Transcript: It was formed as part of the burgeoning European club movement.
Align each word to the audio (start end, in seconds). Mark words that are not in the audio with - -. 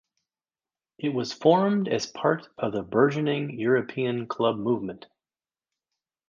It 0.97 1.09
was 1.09 1.31
formed 1.31 1.87
as 1.87 2.07
part 2.07 2.47
of 2.57 2.71
the 2.73 2.81
burgeoning 2.81 3.59
European 3.59 4.25
club 4.25 4.57
movement. 4.57 5.05